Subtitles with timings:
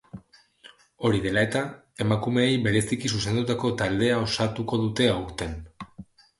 [1.09, 1.61] Hori dela eta,
[2.07, 5.59] emakumeei bereziki zuzendutako taldea osatuko dute aurten.